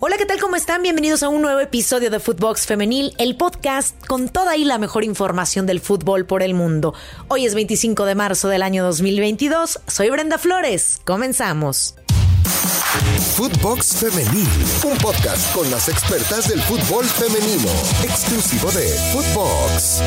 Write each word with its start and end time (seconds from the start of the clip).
Hola, 0.00 0.16
¿qué 0.16 0.26
tal? 0.26 0.38
¿Cómo 0.38 0.54
están? 0.54 0.82
Bienvenidos 0.82 1.24
a 1.24 1.28
un 1.28 1.42
nuevo 1.42 1.58
episodio 1.58 2.08
de 2.08 2.20
Footbox 2.20 2.66
Femenil, 2.66 3.16
el 3.18 3.36
podcast 3.36 3.96
con 4.06 4.28
toda 4.28 4.56
y 4.56 4.64
la 4.64 4.78
mejor 4.78 5.02
información 5.02 5.66
del 5.66 5.80
fútbol 5.80 6.24
por 6.24 6.44
el 6.44 6.54
mundo. 6.54 6.94
Hoy 7.26 7.46
es 7.46 7.56
25 7.56 8.04
de 8.04 8.14
marzo 8.14 8.46
del 8.46 8.62
año 8.62 8.84
2022. 8.84 9.80
Soy 9.88 10.10
Brenda 10.10 10.38
Flores. 10.38 11.00
Comenzamos. 11.04 11.96
Footbox 13.34 13.96
Femenil, 13.96 14.48
un 14.84 14.96
podcast 14.98 15.52
con 15.52 15.68
las 15.68 15.88
expertas 15.88 16.48
del 16.48 16.62
fútbol 16.62 17.04
femenino, 17.04 17.68
exclusivo 18.04 18.70
de 18.70 18.86
Footbox. 19.12 20.00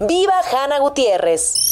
¡Viva 0.00 0.34
Hanna 0.50 0.78
Gutiérrez! 0.78 1.65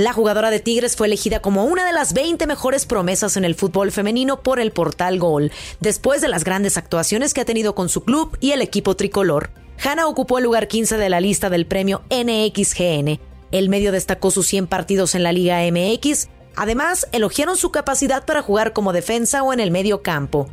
La 0.00 0.14
jugadora 0.14 0.50
de 0.50 0.60
Tigres 0.60 0.96
fue 0.96 1.08
elegida 1.08 1.42
como 1.42 1.66
una 1.66 1.84
de 1.84 1.92
las 1.92 2.14
20 2.14 2.46
mejores 2.46 2.86
promesas 2.86 3.36
en 3.36 3.44
el 3.44 3.54
fútbol 3.54 3.92
femenino 3.92 4.40
por 4.40 4.58
el 4.58 4.72
portal 4.72 5.18
Gol, 5.18 5.52
después 5.78 6.22
de 6.22 6.28
las 6.28 6.42
grandes 6.42 6.78
actuaciones 6.78 7.34
que 7.34 7.42
ha 7.42 7.44
tenido 7.44 7.74
con 7.74 7.90
su 7.90 8.02
club 8.02 8.34
y 8.40 8.52
el 8.52 8.62
equipo 8.62 8.96
tricolor. 8.96 9.50
Hanna 9.78 10.06
ocupó 10.06 10.38
el 10.38 10.44
lugar 10.44 10.68
15 10.68 10.96
de 10.96 11.10
la 11.10 11.20
lista 11.20 11.50
del 11.50 11.66
premio 11.66 12.00
NXGN. 12.08 13.20
El 13.52 13.68
medio 13.68 13.92
destacó 13.92 14.30
sus 14.30 14.46
100 14.46 14.68
partidos 14.68 15.14
en 15.14 15.22
la 15.22 15.32
Liga 15.32 15.60
MX. 15.70 16.28
Además, 16.56 17.06
elogiaron 17.12 17.58
su 17.58 17.70
capacidad 17.70 18.24
para 18.24 18.40
jugar 18.40 18.72
como 18.72 18.94
defensa 18.94 19.42
o 19.42 19.52
en 19.52 19.60
el 19.60 19.70
medio 19.70 20.00
campo. 20.00 20.48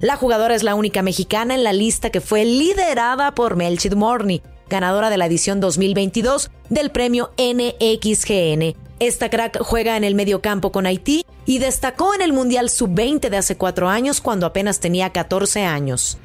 La 0.00 0.16
jugadora 0.16 0.54
es 0.54 0.62
la 0.62 0.74
única 0.74 1.00
mexicana 1.00 1.54
en 1.54 1.64
la 1.64 1.72
lista 1.72 2.10
que 2.10 2.20
fue 2.20 2.44
liderada 2.44 3.34
por 3.34 3.56
Melchid 3.56 3.94
Morny, 3.94 4.42
ganadora 4.70 5.10
de 5.10 5.18
la 5.18 5.26
edición 5.26 5.60
2022 5.60 6.50
del 6.70 6.90
premio 6.90 7.32
NXGN. 7.36 8.74
Esta 9.00 9.28
crack 9.28 9.58
juega 9.60 9.98
en 9.98 10.04
el 10.04 10.14
medio 10.14 10.40
campo 10.40 10.72
con 10.72 10.86
Haití 10.86 11.26
y 11.44 11.58
destacó 11.58 12.14
en 12.14 12.22
el 12.22 12.32
Mundial 12.32 12.70
Sub-20 12.70 13.28
de 13.28 13.36
hace 13.36 13.56
cuatro 13.56 13.88
años 13.90 14.22
cuando 14.22 14.46
apenas 14.46 14.80
tenía 14.80 15.10
14 15.10 15.64
años. 15.64 16.16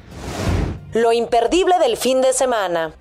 Lo 0.94 1.12
imperdible 1.12 1.74
del 1.78 1.98
fin 1.98 2.22
de 2.22 2.32
semana. 2.32 2.94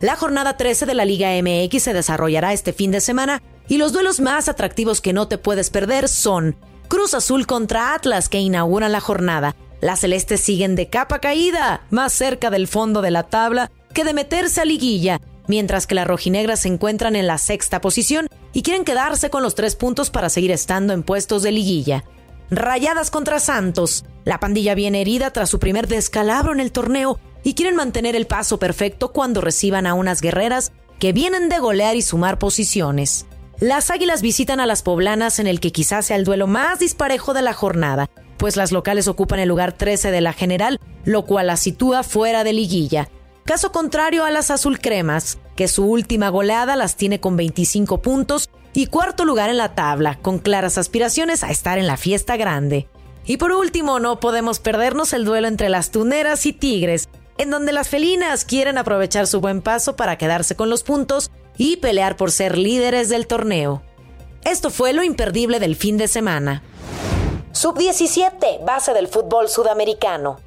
La 0.00 0.16
jornada 0.16 0.56
13 0.56 0.86
de 0.86 0.94
la 0.94 1.04
Liga 1.04 1.30
MX 1.42 1.82
se 1.82 1.92
desarrollará 1.92 2.52
este 2.52 2.72
fin 2.72 2.90
de 2.90 3.00
semana 3.00 3.42
y 3.68 3.78
los 3.78 3.92
duelos 3.92 4.20
más 4.20 4.48
atractivos 4.48 5.00
que 5.00 5.12
no 5.12 5.28
te 5.28 5.38
puedes 5.38 5.70
perder 5.70 6.08
son 6.08 6.56
Cruz 6.88 7.14
Azul 7.14 7.46
contra 7.46 7.94
Atlas 7.94 8.28
que 8.28 8.38
inauguran 8.38 8.92
la 8.92 9.00
jornada. 9.00 9.54
Las 9.80 10.00
celestes 10.00 10.40
siguen 10.40 10.74
de 10.74 10.88
capa 10.88 11.20
caída, 11.20 11.82
más 11.90 12.12
cerca 12.12 12.50
del 12.50 12.66
fondo 12.68 13.00
de 13.02 13.10
la 13.10 13.22
tabla 13.22 13.70
que 13.92 14.04
de 14.04 14.14
meterse 14.14 14.60
a 14.60 14.64
liguilla, 14.64 15.20
mientras 15.46 15.86
que 15.86 15.94
las 15.94 16.06
rojinegras 16.06 16.60
se 16.60 16.68
encuentran 16.68 17.16
en 17.16 17.26
la 17.26 17.38
sexta 17.38 17.80
posición 17.80 18.28
y 18.52 18.62
quieren 18.62 18.84
quedarse 18.84 19.30
con 19.30 19.42
los 19.42 19.54
tres 19.54 19.76
puntos 19.76 20.10
para 20.10 20.28
seguir 20.28 20.50
estando 20.50 20.92
en 20.92 21.02
puestos 21.02 21.42
de 21.42 21.52
liguilla. 21.52 22.04
Rayadas 22.50 23.10
contra 23.10 23.38
Santos. 23.40 24.04
La 24.24 24.40
pandilla 24.40 24.74
viene 24.74 25.00
herida 25.00 25.32
tras 25.32 25.50
su 25.50 25.58
primer 25.58 25.86
descalabro 25.88 26.52
en 26.52 26.60
el 26.60 26.72
torneo 26.72 27.18
y 27.42 27.54
quieren 27.54 27.76
mantener 27.76 28.16
el 28.16 28.26
paso 28.26 28.58
perfecto 28.58 29.12
cuando 29.12 29.40
reciban 29.40 29.86
a 29.86 29.94
unas 29.94 30.20
guerreras 30.20 30.72
que 30.98 31.12
vienen 31.12 31.48
de 31.48 31.58
golear 31.58 31.96
y 31.96 32.02
sumar 32.02 32.38
posiciones. 32.38 33.26
Las 33.60 33.90
águilas 33.90 34.22
visitan 34.22 34.60
a 34.60 34.66
las 34.66 34.82
poblanas 34.82 35.38
en 35.38 35.46
el 35.46 35.60
que 35.60 35.72
quizás 35.72 36.06
sea 36.06 36.16
el 36.16 36.24
duelo 36.24 36.46
más 36.46 36.78
disparejo 36.78 37.34
de 37.34 37.42
la 37.42 37.52
jornada, 37.52 38.08
pues 38.36 38.56
las 38.56 38.72
locales 38.72 39.06
ocupan 39.06 39.38
el 39.38 39.48
lugar 39.48 39.72
13 39.72 40.10
de 40.10 40.20
la 40.20 40.32
general, 40.32 40.80
lo 41.04 41.26
cual 41.26 41.48
las 41.48 41.60
sitúa 41.60 42.02
fuera 42.02 42.42
de 42.42 42.52
liguilla. 42.52 43.08
Caso 43.50 43.72
contrario 43.72 44.24
a 44.24 44.30
las 44.30 44.52
azul 44.52 44.78
cremas, 44.78 45.38
que 45.56 45.66
su 45.66 45.84
última 45.84 46.28
goleada 46.28 46.76
las 46.76 46.94
tiene 46.94 47.18
con 47.18 47.36
25 47.36 48.00
puntos 48.00 48.48
y 48.72 48.86
cuarto 48.86 49.24
lugar 49.24 49.50
en 49.50 49.56
la 49.56 49.74
tabla, 49.74 50.20
con 50.22 50.38
claras 50.38 50.78
aspiraciones 50.78 51.42
a 51.42 51.50
estar 51.50 51.76
en 51.76 51.88
la 51.88 51.96
fiesta 51.96 52.36
grande. 52.36 52.88
Y 53.26 53.38
por 53.38 53.50
último, 53.50 53.98
no 53.98 54.20
podemos 54.20 54.60
perdernos 54.60 55.12
el 55.14 55.24
duelo 55.24 55.48
entre 55.48 55.68
las 55.68 55.90
tuneras 55.90 56.46
y 56.46 56.52
tigres, 56.52 57.08
en 57.38 57.50
donde 57.50 57.72
las 57.72 57.88
felinas 57.88 58.44
quieren 58.44 58.78
aprovechar 58.78 59.26
su 59.26 59.40
buen 59.40 59.62
paso 59.62 59.96
para 59.96 60.16
quedarse 60.16 60.54
con 60.54 60.70
los 60.70 60.84
puntos 60.84 61.32
y 61.56 61.78
pelear 61.78 62.16
por 62.16 62.30
ser 62.30 62.56
líderes 62.56 63.08
del 63.08 63.26
torneo. 63.26 63.82
Esto 64.44 64.70
fue 64.70 64.92
lo 64.92 65.02
imperdible 65.02 65.58
del 65.58 65.74
fin 65.74 65.96
de 65.96 66.06
semana. 66.06 66.62
Sub-17, 67.50 68.64
base 68.64 68.94
del 68.94 69.08
fútbol 69.08 69.48
sudamericano. 69.48 70.38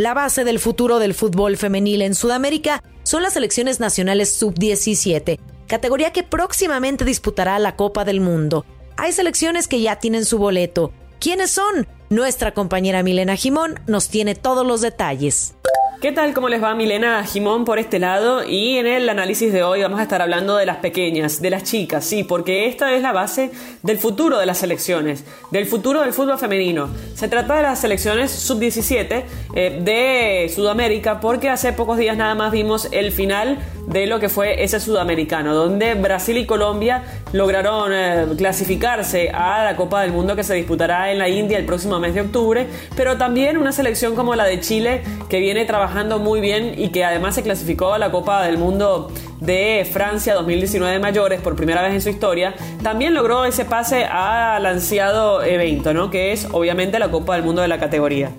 La 0.00 0.14
base 0.14 0.44
del 0.44 0.58
futuro 0.60 0.98
del 0.98 1.12
fútbol 1.12 1.58
femenil 1.58 2.00
en 2.00 2.14
Sudamérica 2.14 2.82
son 3.02 3.22
las 3.22 3.34
selecciones 3.34 3.80
nacionales 3.80 4.32
sub-17, 4.32 5.38
categoría 5.66 6.10
que 6.10 6.22
próximamente 6.22 7.04
disputará 7.04 7.58
la 7.58 7.76
Copa 7.76 8.06
del 8.06 8.22
Mundo. 8.22 8.64
Hay 8.96 9.12
selecciones 9.12 9.68
que 9.68 9.82
ya 9.82 9.96
tienen 9.96 10.24
su 10.24 10.38
boleto. 10.38 10.94
¿Quiénes 11.18 11.50
son? 11.50 11.86
Nuestra 12.08 12.54
compañera 12.54 13.02
Milena 13.02 13.36
Jimón 13.36 13.78
nos 13.86 14.08
tiene 14.08 14.34
todos 14.34 14.66
los 14.66 14.80
detalles. 14.80 15.54
¿Qué 16.00 16.12
tal? 16.12 16.32
¿Cómo 16.32 16.48
les 16.48 16.62
va 16.62 16.74
Milena 16.74 17.22
Jimón 17.26 17.66
por 17.66 17.78
este 17.78 17.98
lado? 17.98 18.42
Y 18.42 18.78
en 18.78 18.86
el 18.86 19.06
análisis 19.10 19.52
de 19.52 19.62
hoy 19.62 19.82
vamos 19.82 20.00
a 20.00 20.04
estar 20.04 20.22
hablando 20.22 20.56
de 20.56 20.64
las 20.64 20.78
pequeñas, 20.78 21.42
de 21.42 21.50
las 21.50 21.62
chicas, 21.64 22.06
sí, 22.06 22.24
porque 22.24 22.68
esta 22.68 22.94
es 22.94 23.02
la 23.02 23.12
base 23.12 23.50
del 23.82 23.98
futuro 23.98 24.38
de 24.38 24.46
las 24.46 24.56
selecciones, 24.56 25.26
del 25.50 25.66
futuro 25.66 26.00
del 26.00 26.14
fútbol 26.14 26.38
femenino. 26.38 26.88
Se 27.14 27.28
trata 27.28 27.56
de 27.56 27.64
las 27.64 27.82
selecciones 27.82 28.30
sub-17 28.30 29.24
eh, 29.54 29.78
de 29.82 30.48
Sudamérica, 30.48 31.20
porque 31.20 31.50
hace 31.50 31.74
pocos 31.74 31.98
días 31.98 32.16
nada 32.16 32.34
más 32.34 32.50
vimos 32.50 32.88
el 32.92 33.12
final 33.12 33.58
de 33.90 34.06
lo 34.06 34.20
que 34.20 34.28
fue 34.28 34.62
ese 34.62 34.78
sudamericano, 34.78 35.54
donde 35.54 35.94
Brasil 35.94 36.36
y 36.38 36.46
Colombia 36.46 37.02
lograron 37.32 37.92
eh, 37.92 38.26
clasificarse 38.36 39.30
a 39.30 39.64
la 39.64 39.76
Copa 39.76 40.02
del 40.02 40.12
Mundo 40.12 40.36
que 40.36 40.44
se 40.44 40.54
disputará 40.54 41.10
en 41.10 41.18
la 41.18 41.28
India 41.28 41.58
el 41.58 41.66
próximo 41.66 41.98
mes 41.98 42.14
de 42.14 42.22
octubre, 42.22 42.66
pero 42.96 43.16
también 43.16 43.56
una 43.56 43.72
selección 43.72 44.14
como 44.14 44.34
la 44.36 44.44
de 44.44 44.60
Chile 44.60 45.02
que 45.28 45.40
viene 45.40 45.64
trabajando 45.64 46.18
muy 46.18 46.40
bien 46.40 46.74
y 46.76 46.90
que 46.90 47.04
además 47.04 47.34
se 47.34 47.42
clasificó 47.42 47.92
a 47.92 47.98
la 47.98 48.10
Copa 48.10 48.44
del 48.44 48.58
Mundo 48.58 49.10
de 49.40 49.88
Francia 49.90 50.34
2019 50.34 50.98
mayores 51.00 51.40
por 51.40 51.56
primera 51.56 51.82
vez 51.82 51.94
en 51.94 52.00
su 52.00 52.10
historia, 52.10 52.54
también 52.82 53.14
logró 53.14 53.44
ese 53.44 53.64
pase 53.64 54.04
al 54.04 54.64
ansiado 54.66 55.42
evento, 55.42 55.94
¿no? 55.94 56.10
que 56.10 56.32
es 56.32 56.46
obviamente 56.52 56.98
la 56.98 57.10
Copa 57.10 57.34
del 57.34 57.44
Mundo 57.44 57.62
de 57.62 57.68
la 57.68 57.78
categoría 57.78 58.30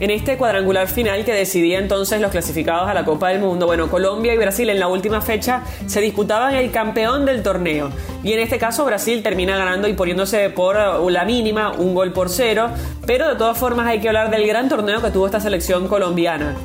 en 0.00 0.10
este 0.10 0.38
cuadrangular 0.38 0.88
final 0.88 1.24
que 1.24 1.32
decidía 1.32 1.78
entonces 1.78 2.20
los 2.20 2.30
clasificados 2.30 2.88
a 2.88 2.94
la 2.94 3.04
Copa 3.04 3.28
del 3.28 3.40
Mundo. 3.40 3.66
Bueno, 3.66 3.90
Colombia 3.90 4.34
y 4.34 4.38
Brasil 4.38 4.68
en 4.70 4.80
la 4.80 4.88
última 4.88 5.20
fecha 5.20 5.62
se 5.86 6.00
disputaban 6.00 6.54
el 6.54 6.70
campeón 6.70 7.26
del 7.26 7.42
torneo. 7.42 7.90
Y 8.24 8.32
en 8.32 8.40
este 8.40 8.58
caso 8.58 8.84
Brasil 8.84 9.22
termina 9.22 9.56
ganando 9.56 9.88
y 9.88 9.92
poniéndose 9.92 10.50
por 10.50 10.76
la 11.10 11.24
mínima, 11.24 11.72
un 11.72 11.94
gol 11.94 12.12
por 12.12 12.30
cero. 12.30 12.70
Pero 13.06 13.28
de 13.28 13.36
todas 13.36 13.58
formas 13.58 13.86
hay 13.86 14.00
que 14.00 14.08
hablar 14.08 14.30
del 14.30 14.46
gran 14.46 14.68
torneo 14.68 15.02
que 15.02 15.10
tuvo 15.10 15.26
esta 15.26 15.40
selección 15.40 15.86
colombiana. 15.86 16.56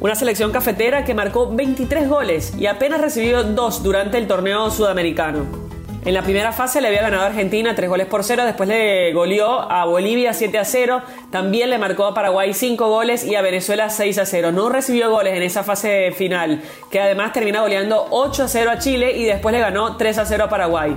Una 0.00 0.14
selección 0.14 0.50
cafetera 0.50 1.04
que 1.04 1.14
marcó 1.14 1.52
23 1.54 2.08
goles 2.08 2.54
y 2.58 2.66
apenas 2.66 3.00
recibió 3.00 3.42
dos 3.44 3.82
durante 3.82 4.18
el 4.18 4.26
torneo 4.26 4.70
sudamericano. 4.70 5.61
En 6.04 6.14
la 6.14 6.22
primera 6.22 6.50
fase 6.50 6.80
le 6.80 6.88
había 6.88 7.00
ganado 7.00 7.22
a 7.22 7.26
Argentina 7.26 7.76
3 7.76 7.88
goles 7.88 8.08
por 8.08 8.24
0, 8.24 8.44
después 8.44 8.68
le 8.68 9.12
goleó 9.12 9.70
a 9.70 9.84
Bolivia 9.84 10.32
7 10.32 10.58
a 10.58 10.64
0, 10.64 11.00
también 11.30 11.70
le 11.70 11.78
marcó 11.78 12.06
a 12.06 12.12
Paraguay 12.12 12.52
5 12.54 12.88
goles 12.88 13.24
y 13.24 13.36
a 13.36 13.40
Venezuela 13.40 13.88
6 13.88 14.18
a 14.18 14.26
0. 14.26 14.50
No 14.50 14.68
recibió 14.68 15.12
goles 15.12 15.36
en 15.36 15.44
esa 15.44 15.62
fase 15.62 16.10
final, 16.10 16.60
que 16.90 17.00
además 17.00 17.32
termina 17.32 17.60
goleando 17.60 18.08
8 18.10 18.42
a 18.42 18.48
0 18.48 18.70
a 18.72 18.78
Chile 18.78 19.16
y 19.16 19.24
después 19.26 19.52
le 19.52 19.60
ganó 19.60 19.96
3 19.96 20.18
a 20.18 20.26
0 20.26 20.44
a 20.44 20.48
Paraguay. 20.48 20.96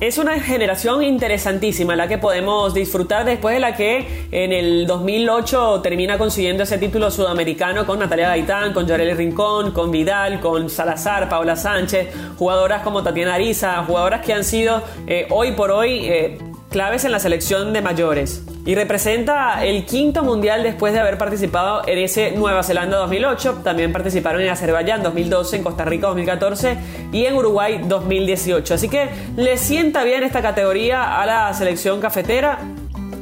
Es 0.00 0.16
una 0.16 0.40
generación 0.40 1.02
interesantísima 1.02 1.94
la 1.94 2.08
que 2.08 2.16
podemos 2.16 2.72
disfrutar 2.72 3.26
después 3.26 3.54
de 3.54 3.60
la 3.60 3.76
que 3.76 4.26
en 4.32 4.50
el 4.50 4.86
2008 4.86 5.82
termina 5.82 6.16
consiguiendo 6.16 6.62
ese 6.62 6.78
título 6.78 7.10
sudamericano 7.10 7.84
con 7.84 7.98
Natalia 7.98 8.28
Gaitán, 8.28 8.72
con 8.72 8.86
Yareli 8.86 9.12
Rincón, 9.12 9.72
con 9.72 9.90
Vidal, 9.90 10.40
con 10.40 10.70
Salazar, 10.70 11.28
Paula 11.28 11.54
Sánchez, 11.54 12.14
jugadoras 12.38 12.80
como 12.80 13.02
Tatiana 13.02 13.34
Ariza, 13.34 13.84
jugadoras 13.84 14.24
que 14.24 14.32
han 14.32 14.44
sido 14.44 14.82
eh, 15.06 15.26
hoy 15.28 15.52
por 15.52 15.70
hoy 15.70 16.06
eh, 16.06 16.38
claves 16.70 17.04
en 17.04 17.12
la 17.12 17.18
selección 17.18 17.74
de 17.74 17.82
mayores 17.82 18.42
y 18.64 18.74
representa 18.74 19.64
el 19.64 19.84
quinto 19.84 20.22
mundial 20.22 20.62
después 20.62 20.92
de 20.92 21.00
haber 21.00 21.18
participado 21.18 21.82
en 21.86 21.98
ese 21.98 22.32
Nueva 22.32 22.62
Zelanda 22.62 22.98
2008. 22.98 23.60
También 23.64 23.92
participaron 23.92 24.42
en 24.42 24.50
Azerbaiyán 24.50 25.02
2012, 25.02 25.56
en 25.56 25.62
Costa 25.62 25.84
Rica 25.84 26.08
2014 26.08 26.76
y 27.12 27.24
en 27.24 27.34
Uruguay 27.34 27.80
2018. 27.86 28.74
Así 28.74 28.88
que 28.88 29.08
le 29.36 29.56
sienta 29.56 30.04
bien 30.04 30.22
esta 30.22 30.42
categoría 30.42 31.20
a 31.20 31.26
la 31.26 31.52
selección 31.54 32.00
cafetera 32.00 32.58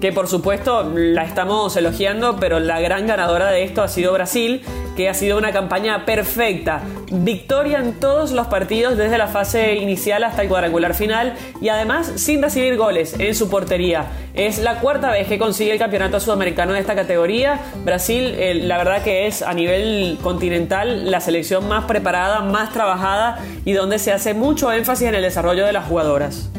que 0.00 0.12
por 0.12 0.28
supuesto 0.28 0.90
la 0.94 1.24
estamos 1.24 1.76
elogiando, 1.76 2.36
pero 2.38 2.60
la 2.60 2.80
gran 2.80 3.06
ganadora 3.06 3.50
de 3.50 3.64
esto 3.64 3.82
ha 3.82 3.88
sido 3.88 4.12
Brasil, 4.12 4.62
que 4.96 5.08
ha 5.08 5.14
sido 5.14 5.38
una 5.38 5.52
campaña 5.52 6.04
perfecta. 6.04 6.82
Victoria 7.10 7.78
en 7.78 7.98
todos 8.00 8.32
los 8.32 8.48
partidos 8.48 8.96
desde 8.96 9.18
la 9.18 9.28
fase 9.28 9.76
inicial 9.76 10.24
hasta 10.24 10.42
el 10.42 10.48
cuadrangular 10.48 10.94
final 10.94 11.34
y 11.60 11.68
además 11.68 12.12
sin 12.16 12.42
recibir 12.42 12.76
goles 12.76 13.14
en 13.18 13.34
su 13.34 13.48
portería. 13.48 14.06
Es 14.34 14.58
la 14.58 14.80
cuarta 14.80 15.10
vez 15.10 15.26
que 15.26 15.38
consigue 15.38 15.72
el 15.72 15.78
campeonato 15.78 16.20
sudamericano 16.20 16.72
de 16.72 16.80
esta 16.80 16.94
categoría. 16.94 17.60
Brasil, 17.84 18.34
eh, 18.36 18.54
la 18.54 18.78
verdad 18.78 19.02
que 19.02 19.26
es 19.26 19.42
a 19.42 19.54
nivel 19.54 20.18
continental 20.22 21.10
la 21.10 21.20
selección 21.20 21.66
más 21.66 21.84
preparada, 21.84 22.40
más 22.40 22.72
trabajada 22.72 23.38
y 23.64 23.72
donde 23.72 23.98
se 23.98 24.12
hace 24.12 24.34
mucho 24.34 24.70
énfasis 24.72 25.08
en 25.08 25.14
el 25.14 25.22
desarrollo 25.22 25.64
de 25.64 25.72
las 25.72 25.86
jugadoras. 25.86 26.50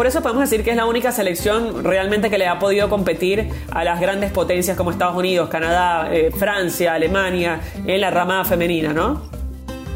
Por 0.00 0.06
eso 0.06 0.22
podemos 0.22 0.48
decir 0.48 0.64
que 0.64 0.70
es 0.70 0.76
la 0.76 0.86
única 0.86 1.12
selección 1.12 1.84
realmente 1.84 2.30
que 2.30 2.38
le 2.38 2.46
ha 2.46 2.58
podido 2.58 2.88
competir 2.88 3.50
a 3.70 3.84
las 3.84 4.00
grandes 4.00 4.32
potencias 4.32 4.74
como 4.74 4.90
Estados 4.90 5.14
Unidos, 5.14 5.50
Canadá, 5.50 6.08
eh, 6.10 6.30
Francia, 6.34 6.94
Alemania, 6.94 7.60
en 7.84 8.00
la 8.00 8.10
rama 8.10 8.42
femenina, 8.46 8.94
¿no? 8.94 9.20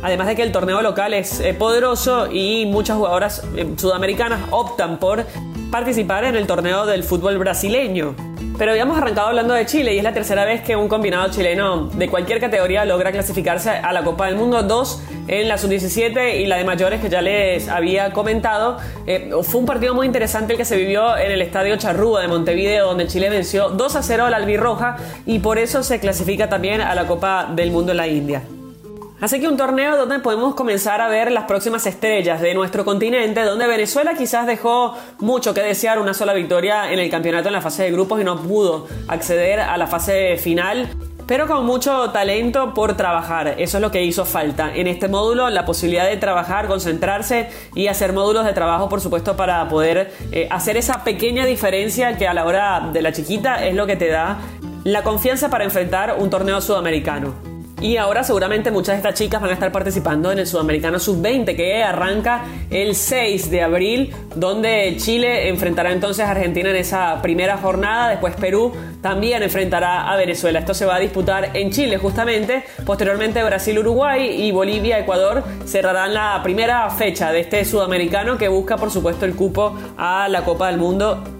Además 0.03 0.27
de 0.27 0.37
que 0.37 0.43
el 0.43 0.53
torneo 0.53 0.83
local 0.83 1.15
es 1.15 1.41
eh, 1.41 1.55
poderoso 1.55 2.31
y 2.31 2.67
muchas 2.67 2.99
jugadoras 2.99 3.45
eh, 3.57 3.67
sudamericanas 3.79 4.41
optan 4.51 4.99
por 4.99 5.25
participar 5.71 6.25
en 6.25 6.37
el 6.37 6.47
torneo 6.47 6.85
del 6.85 7.03
fútbol 7.03 7.39
brasileño. 7.39 8.34
Pero 8.57 8.71
habíamos 8.71 8.97
arrancado 8.97 9.29
hablando 9.29 9.53
de 9.53 9.67
Chile 9.67 9.95
y 9.95 9.99
es 9.99 10.05
la 10.05 10.13
tercera 10.13 10.45
vez 10.45 10.63
que 10.63 10.77
un 10.77 10.87
combinado 10.87 11.29
chileno 11.29 11.89
de 11.89 12.09
cualquier 12.09 12.39
categoría 12.39 12.85
logra 12.85 13.11
clasificarse 13.11 13.71
a 13.71 13.93
la 13.93 14.05
Copa 14.05 14.27
del 14.27 14.37
Mundo. 14.37 14.63
Dos 14.63 15.03
en 15.27 15.49
la 15.49 15.59
sub-17 15.59 16.41
y 16.41 16.47
la 16.47 16.57
de 16.57 16.65
mayores 16.65 17.01
que 17.01 17.09
ya 17.09 17.21
les 17.21 17.69
había 17.69 18.13
comentado. 18.13 18.79
Eh, 19.07 19.31
fue 19.43 19.61
un 19.61 19.67
partido 19.67 19.93
muy 19.95 20.07
interesante 20.07 20.53
el 20.53 20.59
que 20.59 20.65
se 20.65 20.77
vivió 20.77 21.17
en 21.17 21.33
el 21.33 21.43
Estadio 21.43 21.77
Charrúa 21.77 22.21
de 22.21 22.29
Montevideo, 22.29 22.87
donde 22.87 23.09
Chile 23.09 23.29
venció 23.29 23.71
2 23.71 23.97
a 23.97 24.03
0 24.03 24.27
al 24.27 24.35
Albirroja 24.35 24.97
y 25.27 25.41
por 25.41 25.59
eso 25.59 25.83
se 25.83 25.99
clasifica 25.99 26.49
también 26.49 26.81
a 26.81 26.95
la 26.95 27.09
Copa 27.09 27.51
del 27.53 27.73
Mundo 27.73 27.91
en 27.91 27.97
la 27.97 28.07
India. 28.07 28.43
Así 29.25 29.41
que 29.41 29.49
un 29.49 29.57
torneo 29.57 29.97
donde 29.97 30.19
podemos 30.19 30.55
comenzar 30.55 31.01
a 31.01 31.09
ver 31.09 31.33
las 31.33 31.45
próximas 31.45 31.87
estrellas 31.87 32.43
de 32.43 32.53
nuestro 32.53 32.85
continente, 32.85 33.41
donde 33.41 33.67
Venezuela 33.67 34.13
quizás 34.13 34.47
dejó 34.47 34.99
mucho 35.19 35.55
que 35.55 35.63
desear, 35.63 35.99
una 35.99 36.13
sola 36.13 36.35
victoria 36.35 36.93
en 36.93 36.99
el 36.99 37.09
campeonato 37.09 37.49
en 37.49 37.55
la 37.55 37.63
fase 37.63 37.85
de 37.85 37.91
grupos 37.91 38.21
y 38.21 38.25
no 38.25 38.39
pudo 38.43 38.87
acceder 39.09 39.61
a 39.61 39.79
la 39.79 39.87
fase 39.87 40.37
final 40.37 40.91
pero 41.27 41.47
con 41.47 41.65
mucho 41.65 42.11
talento 42.11 42.75
por 42.75 42.99
trabajar. 42.99 43.55
Eso 43.57 43.79
es 43.79 43.81
lo 43.81 43.91
que 43.91 44.05
hizo 44.05 44.27
falta. 44.27 44.75
En 44.75 44.87
este 44.87 45.09
módulo, 45.09 45.49
la 45.49 45.65
posibilidad 45.65 46.05
de 46.05 46.19
trabajar, 46.19 46.67
concentrarse 46.67 47.49
y 47.75 47.87
hacer 47.87 48.13
módulos 48.13 48.45
de 48.45 48.53
trabajo, 48.53 48.91
por 48.91 49.01
supuesto, 49.01 49.35
para 49.35 49.67
poder 49.71 50.13
eh, 50.33 50.49
hacer 50.51 50.77
esa 50.77 51.03
pequeña 51.03 51.47
diferencia 51.47 52.19
que 52.19 52.29
a 52.29 52.35
la 52.35 52.45
hora 52.45 52.91
de 52.93 53.01
la 53.01 53.11
chiquita 53.13 53.65
es 53.65 53.75
lo 53.75 53.87
que 53.87 53.97
te 53.97 54.09
da 54.09 54.37
la 54.85 55.03
confianza 55.03 55.49
para 55.49 55.65
enfrentar 55.65 56.17
un 56.19 56.29
torneo 56.29 56.61
sudamericano. 56.61 57.54
Y 57.85 57.99
ahora 57.99 58.25
seguramente 58.25 58.71
muchas 58.71 58.95
de 58.95 58.97
estas 58.97 59.13
chicas 59.13 59.43
van 59.43 59.51
a 59.51 59.53
estar 59.53 59.71
participando 59.71 60.33
en 60.33 60.39
el 60.39 60.47
Sudamericano 60.47 60.99
Sub-20 60.99 61.55
que 61.55 61.83
arranca 61.83 62.45
el 62.71 62.95
6 62.95 63.51
de 63.51 63.61
abril, 63.61 64.11
donde 64.35 64.95
Chile 64.97 65.51
enfrentará 65.51 65.93
entonces 65.93 66.25
a 66.25 66.31
Argentina 66.31 66.71
en 66.71 66.77
esa 66.77 67.21
primera 67.21 67.59
jornada, 67.59 68.09
después 68.09 68.37
Perú 68.37 68.73
también 69.03 69.43
enfrentará 69.43 70.11
a 70.11 70.17
Venezuela. 70.17 70.61
Esto 70.61 70.73
se 70.73 70.87
va 70.87 70.95
a 70.95 70.99
disputar 70.99 71.55
en 71.55 71.71
Chile 71.73 71.99
justamente, 71.99 72.65
posteriormente 72.87 73.43
Brasil, 73.43 73.79
Uruguay 73.79 74.31
y 74.31 74.51
Bolivia, 74.51 74.99
Ecuador 74.99 75.45
cerrarán 75.67 76.15
la 76.15 76.41
primera 76.43 76.89
fecha 76.89 77.33
de 77.33 77.41
este 77.41 77.67
sudamericano 77.67 78.39
que 78.39 78.49
busca 78.49 78.79
por 78.79 78.91
supuesto 78.91 79.27
el 79.27 79.37
cupo 79.37 79.77
a 79.99 80.27
la 80.31 80.43
Copa 80.43 80.69
del 80.69 80.79
Mundo 80.79 81.34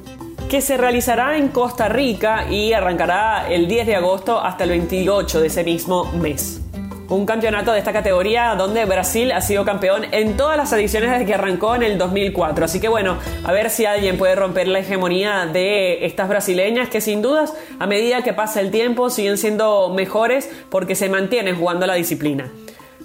que 0.55 0.61
se 0.61 0.77
realizará 0.77 1.37
en 1.37 1.49
Costa 1.49 1.89
Rica 1.89 2.47
y 2.49 2.75
arrancará 2.75 3.49
el 3.51 3.67
10 3.67 3.89
de 3.89 3.97
agosto 3.97 4.39
hasta 4.39 4.63
el 4.63 4.71
28 4.71 5.41
de 5.41 5.49
ese 5.49 5.65
mismo 5.65 6.05
mes. 6.13 6.61
Un 7.09 7.27
campeonato 7.27 7.73
de 7.73 7.81
esta 7.81 7.93
categoría 7.93 8.55
donde 8.55 8.85
Brasil 8.85 9.33
ha 9.33 9.41
sido 9.41 9.65
campeón 9.65 10.05
en 10.13 10.37
todas 10.37 10.57
las 10.57 10.73
ediciones 10.73 11.11
desde 11.11 11.27
que 11.27 11.35
arrancó 11.35 11.75
en 11.75 11.83
el 11.83 11.99
2004. 11.99 12.67
Así 12.67 12.79
que 12.79 12.87
bueno, 12.87 13.19
a 13.43 13.51
ver 13.51 13.69
si 13.69 13.85
alguien 13.85 14.17
puede 14.17 14.37
romper 14.37 14.69
la 14.69 14.79
hegemonía 14.79 15.47
de 15.47 16.07
estas 16.07 16.29
brasileñas 16.29 16.89
que 16.89 17.01
sin 17.01 17.21
dudas 17.21 17.53
a 17.81 17.89
medida 17.89 18.23
que 18.23 18.33
pasa 18.33 18.61
el 18.61 18.71
tiempo 18.71 19.11
siguen 19.11 19.39
siendo 19.39 19.89
mejores 19.93 20.49
porque 20.71 20.95
se 20.95 21.09
mantienen 21.09 21.57
jugando 21.57 21.85
la 21.89 21.95
disciplina. 21.95 22.53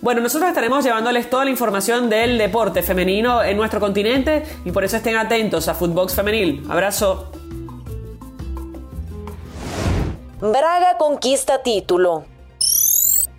Bueno, 0.01 0.22
nosotros 0.22 0.48
estaremos 0.48 0.86
llevándoles 0.86 1.30
toda 1.30 1.44
la 1.44 1.51
información 1.51 2.10
del 2.10 2.38
deporte 2.38 2.84
femenino 2.84 3.44
en 3.44 3.57
nuestro 3.57 3.81
continente 3.81 4.44
y 4.63 4.72
por 4.72 4.86
eso 4.86 4.96
estén 4.96 5.18
atentos 5.18 5.68
a 5.68 5.74
Footbox 5.74 6.16
Femenil. 6.16 6.63
Abrazo. 6.69 7.31
Braga 10.40 10.98
conquista 10.98 11.62
título. 11.63 12.24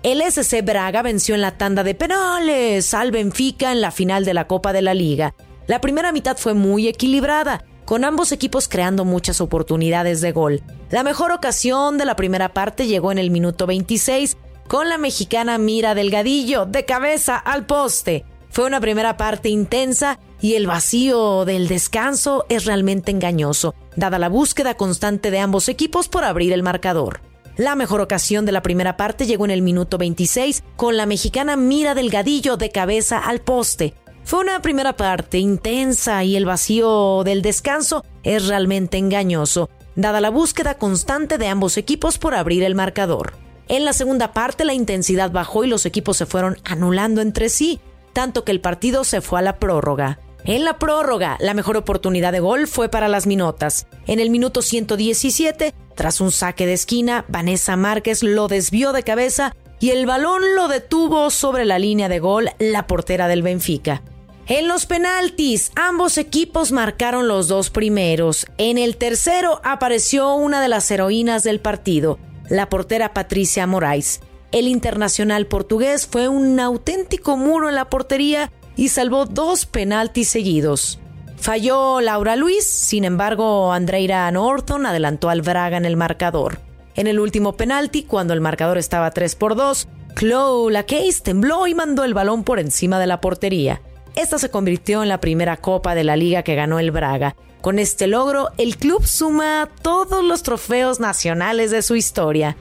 El 0.03 0.21
SC 0.21 0.63
Braga 0.63 1.01
venció 1.01 1.35
en 1.35 1.41
la 1.41 1.57
tanda 1.57 1.83
de 1.83 1.95
penales 1.95 2.93
al 2.93 3.11
Benfica 3.11 3.73
en 3.73 3.81
la 3.81 3.91
final 3.91 4.27
de 4.27 4.35
la 4.35 4.47
Copa 4.47 4.75
de 4.75 4.83
la 4.83 4.93
Liga. 4.93 5.35
La 5.67 5.81
primera 5.81 6.13
mitad 6.13 6.37
fue 6.37 6.53
muy 6.53 6.89
equilibrada, 6.89 7.65
con 7.87 8.05
ambos 8.05 8.33
equipos 8.33 8.69
creando 8.69 9.07
muchas 9.07 9.41
oportunidades 9.41 10.21
de 10.21 10.33
gol. 10.33 10.63
La 10.91 11.05
mejor 11.05 11.33
ocasión 11.33 11.97
de 11.97 12.05
la 12.05 12.17
primera 12.17 12.53
parte 12.53 12.87
llegó 12.87 13.13
en 13.13 13.19
el 13.19 13.31
minuto 13.31 13.67
26 13.67 14.37
con 14.69 14.89
la 14.89 14.99
mexicana 14.99 15.59
Mira 15.59 15.95
Delgadillo 15.95 16.67
de 16.67 16.85
cabeza 16.85 17.37
al 17.37 17.67
poste. 17.67 18.25
Fue 18.51 18.65
una 18.65 18.81
primera 18.81 19.17
parte 19.17 19.49
intensa 19.49 20.19
y 20.41 20.55
el 20.55 20.67
vacío 20.67 21.45
del 21.45 21.69
descanso 21.69 22.47
es 22.49 22.65
realmente 22.65 23.11
engañoso, 23.11 23.75
dada 23.97 24.19
la 24.19 24.29
búsqueda 24.29 24.75
constante 24.75 25.31
de 25.31 25.39
ambos 25.39 25.69
equipos 25.69 26.09
por 26.09 26.25
abrir 26.25 26.53
el 26.53 26.63
marcador. 26.63 27.21
La 27.57 27.77
mejor 27.77 28.01
ocasión 28.01 28.47
de 28.47 28.53
la 28.53 28.63
primera 28.63 28.97
parte 28.97 29.27
llegó 29.27 29.45
en 29.45 29.51
el 29.51 29.63
minuto 29.63 29.99
26 29.99 30.63
con 30.77 30.97
la 30.97 31.07
mexicana 31.07 31.57
Mira 31.57 31.95
Delgadillo 31.95 32.57
de 32.57 32.71
cabeza 32.71 33.19
al 33.19 33.41
poste. 33.41 33.95
Fue 34.25 34.41
una 34.41 34.63
primera 34.63 34.97
parte 34.97 35.39
intensa 35.39 36.25
y 36.25 36.37
el 36.37 36.47
vacío 36.47 37.23
del 37.25 37.43
descanso 37.43 38.05
es 38.23 38.47
realmente 38.47 38.97
engañoso, 38.97 39.69
dada 39.95 40.21
la 40.21 40.31
búsqueda 40.31 40.79
constante 40.79 41.37
de 41.39 41.49
ambos 41.49 41.77
equipos 41.77 42.19
por 42.19 42.35
abrir 42.35 42.63
el 42.63 42.75
marcador. 42.75 43.35
En 43.71 43.85
la 43.85 43.93
segunda 43.93 44.33
parte 44.33 44.65
la 44.65 44.75
intensidad 44.75 45.31
bajó 45.31 45.63
y 45.63 45.69
los 45.69 45.87
equipos 45.87 46.17
se 46.17 46.27
fueron 46.27 46.59
anulando 46.65 47.21
entre 47.21 47.49
sí, 47.49 47.79
tanto 48.13 48.45
que 48.45 48.51
el 48.51 48.61
partido 48.61 49.05
se 49.05 49.21
fue 49.21 49.39
a 49.39 49.43
la 49.43 49.61
prórroga. 49.61 50.19
En 50.45 50.65
la 50.65 50.81
prórroga, 50.81 51.37
la 51.39 51.55
mejor 51.55 51.77
oportunidad 51.77 52.33
de 52.33 52.41
gol 52.41 52.67
fue 52.67 52.89
para 52.89 53.07
las 53.07 53.29
Minotas. 53.29 53.87
En 54.09 54.19
el 54.19 54.31
minuto 54.31 54.63
117, 54.63 55.73
tras 55.95 56.21
un 56.21 56.33
saque 56.33 56.67
de 56.67 56.73
esquina, 56.73 57.25
Vanessa 57.29 57.77
Márquez 57.77 58.25
lo 58.25 58.49
desvió 58.49 58.93
de 58.93 59.05
cabeza 59.05 59.55
y 59.79 59.91
el 59.91 60.05
balón 60.05 60.43
lo 60.57 60.67
detuvo 60.67 61.31
sobre 61.31 61.65
la 61.65 61.79
línea 61.79 62.09
de 62.09 62.19
gol 62.19 62.51
la 62.59 62.89
portera 62.89 63.29
del 63.29 63.43
Benfica. 63.43 64.03
En 64.49 64.67
los 64.67 64.87
penaltis, 64.87 65.71
ambos 65.77 66.19
equipos 66.19 66.73
marcaron 66.73 67.29
los 67.29 67.47
dos 67.47 67.71
primeros. 67.71 68.49
En 68.59 68.79
el 68.79 68.97
tercero 68.97 69.61
apareció 69.63 70.35
una 70.35 70.61
de 70.61 70.67
las 70.67 70.91
heroínas 70.91 71.45
del 71.45 71.61
partido, 71.61 72.19
la 72.51 72.69
portera 72.69 73.15
Patricia 73.15 73.67
Moraes. 73.67 74.21
El 74.53 74.67
internacional 74.67 75.47
portugués 75.47 76.07
fue 76.07 76.29
un 76.29 76.59
auténtico 76.61 77.37
muro 77.37 77.69
en 77.69 77.77
la 77.77 77.89
portería 77.89 78.53
y 78.77 78.89
salvó 78.89 79.25
dos 79.25 79.65
penaltis 79.65 80.29
seguidos. 80.29 80.99
Falló 81.39 82.01
Laura 82.01 82.37
Luis, 82.37 82.69
sin 82.69 83.05
embargo, 83.05 83.73
Andreira 83.73 84.31
Norton 84.31 84.85
adelantó 84.85 85.31
al 85.31 85.41
Braga 85.41 85.79
en 85.79 85.87
el 85.87 85.97
marcador. 85.97 86.59
En 86.97 87.07
el 87.07 87.21
último 87.21 87.57
penalti, 87.57 88.03
cuando 88.03 88.35
el 88.35 88.41
marcador 88.41 88.77
estaba 88.77 89.11
3 89.13 89.37
por 89.37 89.55
2, 89.55 89.89
Chloe 90.17 90.73
Lacaze 90.73 91.23
tembló 91.23 91.67
y 91.67 91.75
mandó 91.75 92.05
el 92.05 92.13
balón 92.13 92.43
por 92.43 92.59
encima 92.59 92.99
de 92.99 93.07
la 93.07 93.21
portería. 93.21 93.81
Esta 94.17 94.39
se 94.39 94.51
convirtió 94.51 95.03
en 95.03 95.09
la 95.09 95.21
primera 95.21 95.57
copa 95.57 95.95
de 95.95 96.05
la 96.05 96.17
liga 96.17 96.43
que 96.43 96.57
ganó 96.57 96.81
el 96.81 96.91
Braga 96.91 97.37
con 97.61 97.79
este 97.79 98.07
logro, 98.07 98.51
el 98.59 98.77
club 98.77 99.07
suma 99.07 99.69
todos 99.83 100.25
los 100.25 100.43
trofeos 100.43 101.01
nacionales 101.01 101.71
de 101.71 101.83
su 101.83 101.97
historia. 101.97 102.57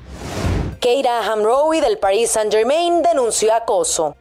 Keira 0.80 1.32
Hamrowi 1.32 1.82
del 1.82 1.98
Paris 1.98 2.32
Saint-Germain 2.32 3.02
denunció 3.04 3.54
acoso. 3.54 4.16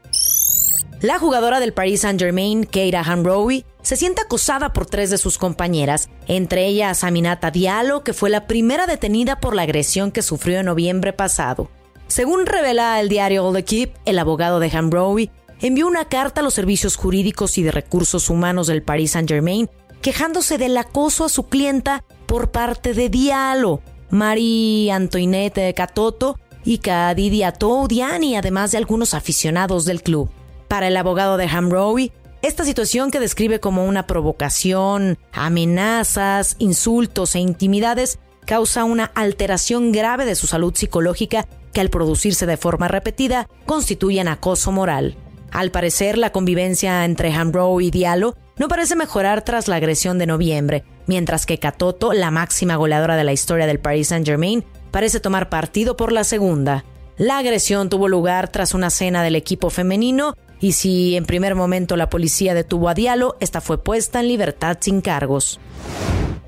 La 1.00 1.18
jugadora 1.18 1.60
del 1.60 1.72
Paris 1.72 2.00
Saint-Germain, 2.00 2.64
Keira 2.64 3.02
Hamrowi, 3.02 3.64
se 3.82 3.96
siente 3.96 4.22
acosada 4.22 4.72
por 4.72 4.86
tres 4.86 5.10
de 5.10 5.18
sus 5.18 5.38
compañeras, 5.38 6.08
entre 6.26 6.66
ellas 6.66 7.04
Aminata 7.04 7.52
Diallo, 7.52 8.02
que 8.02 8.12
fue 8.12 8.30
la 8.30 8.46
primera 8.46 8.86
detenida 8.86 9.38
por 9.38 9.54
la 9.54 9.62
agresión 9.62 10.10
que 10.10 10.22
sufrió 10.22 10.58
en 10.58 10.66
noviembre 10.66 11.12
pasado. 11.12 11.70
Según 12.08 12.46
revela 12.46 12.98
el 13.00 13.08
diario 13.08 13.46
All 13.46 13.62
Keep, 13.62 13.94
el 14.06 14.18
abogado 14.18 14.58
de 14.58 14.70
Hamrowi 14.76 15.30
envió 15.60 15.86
una 15.86 16.08
carta 16.08 16.40
a 16.40 16.44
los 16.44 16.54
servicios 16.54 16.96
jurídicos 16.96 17.58
y 17.58 17.62
de 17.62 17.70
recursos 17.70 18.30
humanos 18.30 18.66
del 18.66 18.82
Paris 18.82 19.12
Saint-Germain 19.12 19.70
quejándose 20.00 20.58
del 20.58 20.76
acoso 20.76 21.24
a 21.24 21.28
su 21.28 21.48
clienta 21.48 22.04
por 22.26 22.50
parte 22.50 22.94
de 22.94 23.08
Diallo, 23.08 23.80
Marie 24.10 24.90
Antoinette 24.92 25.74
Catoto 25.74 26.38
y 26.64 26.78
Kadidi 26.78 27.42
Atoudiani, 27.42 28.36
además 28.36 28.72
de 28.72 28.78
algunos 28.78 29.14
aficionados 29.14 29.84
del 29.84 30.02
club. 30.02 30.30
Para 30.68 30.88
el 30.88 30.96
abogado 30.96 31.36
de 31.36 31.46
Hamrowi, 31.46 32.12
esta 32.42 32.64
situación 32.64 33.10
que 33.10 33.20
describe 33.20 33.58
como 33.58 33.84
una 33.86 34.06
provocación, 34.06 35.18
amenazas, 35.32 36.56
insultos 36.58 37.34
e 37.34 37.40
intimidades 37.40 38.18
causa 38.46 38.84
una 38.84 39.04
alteración 39.04 39.92
grave 39.92 40.24
de 40.24 40.34
su 40.34 40.46
salud 40.46 40.74
psicológica 40.74 41.48
que 41.72 41.80
al 41.80 41.90
producirse 41.90 42.46
de 42.46 42.56
forma 42.56 42.88
repetida 42.88 43.48
constituyen 43.66 44.28
acoso 44.28 44.72
moral. 44.72 45.16
Al 45.50 45.70
parecer, 45.70 46.16
la 46.16 46.30
convivencia 46.30 47.04
entre 47.04 47.32
Hamrow 47.32 47.80
y 47.80 47.90
Diallo 47.90 48.36
no 48.58 48.68
parece 48.68 48.96
mejorar 48.96 49.42
tras 49.42 49.68
la 49.68 49.76
agresión 49.76 50.18
de 50.18 50.26
noviembre, 50.26 50.84
mientras 51.06 51.46
que 51.46 51.58
Catoto, 51.58 52.12
la 52.12 52.30
máxima 52.30 52.76
goleadora 52.76 53.16
de 53.16 53.24
la 53.24 53.32
historia 53.32 53.66
del 53.66 53.80
Paris 53.80 54.08
Saint-Germain, 54.08 54.64
parece 54.90 55.20
tomar 55.20 55.48
partido 55.48 55.96
por 55.96 56.12
la 56.12 56.24
segunda. 56.24 56.84
La 57.16 57.38
agresión 57.38 57.88
tuvo 57.88 58.08
lugar 58.08 58.48
tras 58.48 58.74
una 58.74 58.90
cena 58.90 59.24
del 59.24 59.34
equipo 59.34 59.70
femenino 59.70 60.34
Y 60.60 60.72
si 60.72 61.16
en 61.16 61.24
primer 61.24 61.54
momento 61.54 61.96
la 61.96 62.10
policía 62.10 62.54
detuvo 62.54 62.88
a 62.88 62.94
Diallo, 62.94 63.36
esta 63.40 63.60
fue 63.60 63.82
puesta 63.82 64.20
en 64.20 64.28
libertad 64.28 64.78
sin 64.80 65.00
cargos. 65.00 65.60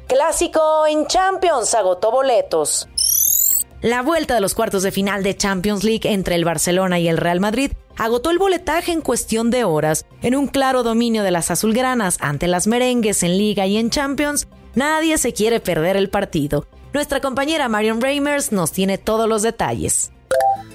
Clásico 0.09 0.61
en 0.89 1.07
Champions 1.07 1.75
agotó 1.75 2.11
boletos. 2.11 2.89
La 3.83 4.03
vuelta 4.03 4.35
de 4.35 4.41
los 4.41 4.55
cuartos 4.55 4.83
de 4.83 4.91
final 4.91 5.23
de 5.23 5.37
Champions 5.37 5.85
League 5.85 6.11
entre 6.11 6.35
el 6.35 6.45
Barcelona 6.45 6.99
y 6.99 7.09
el 7.09 7.19
Real 7.19 7.41
Madrid 7.41 7.73
agotó 8.01 8.31
el 8.31 8.39
boletaje 8.39 8.93
en 8.93 9.03
cuestión 9.03 9.51
de 9.51 9.65
horas. 9.65 10.07
En 10.23 10.35
un 10.35 10.47
claro 10.47 10.83
dominio 10.83 11.23
de 11.23 11.31
las 11.31 11.51
azulgranas 11.51 12.17
ante 12.21 12.49
las 12.49 12.67
merengues 12.67 13.23
en 13.23 13.37
Liga 13.37 13.67
y 13.67 13.77
en 13.77 13.91
Champions, 13.91 14.49
nadie 14.75 15.19
se 15.19 15.35
quiere 15.35 15.61
perder 15.61 15.99
el 15.99 16.09
partido. 16.09 16.67
Nuestra 16.95 17.21
compañera 17.21 17.69
Marion 17.69 18.01
Reimers 18.01 18.53
nos 18.53 18.73
tiene 18.73 18.97
todos 18.97 19.29
los 19.29 19.43
detalles. 19.43 20.13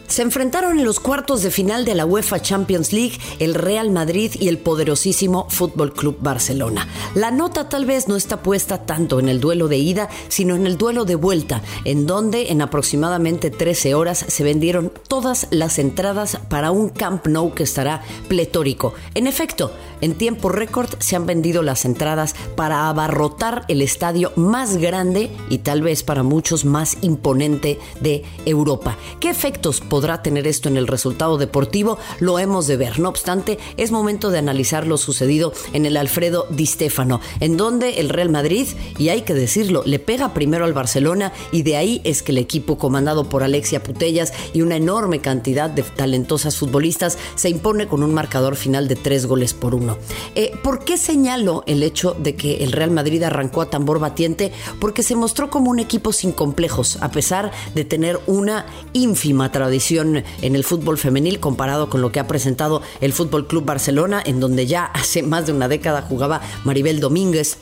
Se 0.08 0.22
enfrentaron 0.22 0.80
en 0.80 0.86
los 0.86 1.02
cuartos 1.02 1.42
de 1.42 1.52
final 1.52 1.84
de 1.84 1.94
la 1.96 2.06
UEFA 2.06 2.42
Champions 2.42 2.94
League 2.94 3.20
el 3.40 3.54
Real 3.54 3.90
Madrid 3.90 4.32
y 4.40 4.48
el 4.48 4.60
poderosísimo 4.60 5.48
Fútbol 5.50 5.94
Club 5.94 6.18
Barcelona. 6.22 6.88
La 7.16 7.32
nota 7.32 7.70
tal 7.70 7.86
vez 7.86 8.08
no 8.08 8.16
está 8.16 8.42
puesta 8.42 8.86
tanto 8.86 9.20
en 9.20 9.28
el 9.28 9.42
duelo 9.42 9.68
de 9.68 9.78
ida, 9.78 10.08
sino 10.30 10.56
en 10.56 10.68
el 10.68 10.78
duelo 10.78 11.06
de 11.06 11.16
vuelta, 11.16 11.64
en 11.84 12.06
donde 12.06 12.52
en 12.52 12.62
aproximadamente 12.62 13.50
13 13.50 13.96
horas 13.96 14.24
se 14.26 14.44
vendieron 14.44 14.92
todas 15.08 15.48
las 15.50 15.80
entradas 15.80 16.38
para 16.50 16.72
un 16.72 16.88
Camp 16.90 17.28
Nou 17.28 17.54
que 17.54 17.64
estará 17.64 18.02
pletórico. 18.30 18.94
En 19.16 19.28
efecto, 19.28 19.74
en 20.02 20.14
tiempo 20.16 20.50
récord 20.50 20.90
se 21.00 21.16
han 21.16 21.26
vendido 21.26 21.64
las 21.64 21.84
entradas 21.84 22.36
para 22.56 22.88
abarrotar 22.90 23.66
el 23.68 23.82
estadio 23.82 24.32
más 24.36 24.78
grande 24.78 25.32
y 25.50 25.58
tal 25.58 25.82
vez 25.82 26.04
para 26.04 26.24
muchos 26.24 26.64
más 26.64 26.98
imponente 27.02 27.80
de 28.00 28.24
Europa. 28.46 28.98
¿Qué 29.20 29.34
efectos 29.46 29.80
podrá 29.80 30.24
tener 30.24 30.48
esto 30.48 30.70
en 30.70 30.76
el 30.76 30.88
resultado 30.88 31.38
deportivo, 31.38 32.00
lo 32.20 32.40
hemos 32.40 32.66
de 32.66 32.78
ver. 32.78 32.98
No 33.00 33.10
obstante, 33.10 33.60
es 33.78 33.92
momento 33.92 34.32
de 34.32 34.40
analizar 34.40 34.88
lo 34.88 34.98
sucedido 34.98 35.54
en 35.72 35.86
el 35.86 35.98
Alfredo 35.98 36.48
Di 36.50 36.66
Stefano, 36.66 37.22
en 37.42 37.56
donde 37.56 38.00
el 38.00 38.10
Real 38.10 38.32
Madrid, 38.32 38.68
y 38.98 39.10
hay 39.10 39.22
que 39.22 39.36
decirlo, 39.36 39.84
le 39.86 40.00
pega 40.00 40.34
primero 40.34 40.66
al 40.66 40.74
Barcelona 40.74 41.32
y 41.52 41.62
de 41.62 41.78
ahí 41.78 42.02
es 42.04 42.24
que 42.24 42.32
el 42.32 42.40
equipo 42.40 42.80
comandado 42.80 43.30
por 43.30 43.44
Alexia 43.44 43.84
Putellas 43.84 44.34
y 44.52 44.64
una 44.64 44.78
enorme 44.78 45.20
cantidad 45.20 45.70
de 45.70 45.84
talentosas 45.84 46.58
futbolistas 46.58 47.20
se 47.36 47.50
impone 47.50 47.88
con 47.88 48.02
un 48.02 48.16
marcador 48.16 48.56
final 48.56 48.88
de 48.88 48.96
tres 48.96 49.28
goles 49.28 49.54
por 49.54 49.76
uno. 49.76 50.00
Eh, 50.34 50.54
¿Por 50.64 50.84
qué 50.84 50.98
señalo 50.98 51.64
el 51.68 51.84
hecho 51.84 52.16
de 52.18 52.36
que 52.36 52.64
el 52.64 52.72
Real 52.72 52.90
Madrid 52.90 53.22
arrancó 53.22 53.62
a 53.62 53.70
tambor 53.70 54.00
batiente? 54.00 54.52
Porque 54.82 55.04
se 55.04 55.16
mostró 55.16 55.52
como 55.52 55.70
un 55.70 55.78
equipo 55.78 56.14
sin 56.14 56.32
complejos, 56.32 56.98
a 57.02 57.12
pesar 57.12 57.52
de 57.76 57.86
tener 57.86 58.20
una 58.26 58.66
ínfima 58.94 59.35
tradición 59.52 60.24
en 60.42 60.56
el 60.56 60.64
fútbol 60.64 60.98
femenil 60.98 61.40
comparado 61.40 61.90
con 61.90 62.02
lo 62.02 62.12
que 62.12 62.20
ha 62.20 62.28
presentado 62.28 62.82
el 63.02 63.14
Fútbol 63.14 63.48
Club 63.48 63.66
Barcelona, 63.66 64.22
en 64.26 64.40
donde 64.40 64.66
ya 64.66 64.86
hace 64.86 65.24
más 65.24 65.46
de 65.46 65.54
una 65.54 65.68
década 65.68 66.02
jugaba 66.02 66.42
Maribel 66.64 67.00
Domínguez. 67.00 67.58